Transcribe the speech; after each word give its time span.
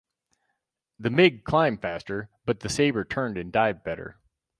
The 0.99 1.11
MiG 1.11 1.43
climbed 1.43 1.83
faster, 1.83 2.31
but 2.43 2.61
the 2.61 2.69
Sabre 2.69 3.05
turned 3.05 3.37
and 3.37 3.51
dived 3.51 3.83
better. 3.83 4.17